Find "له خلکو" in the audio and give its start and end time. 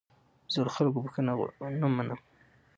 0.65-1.03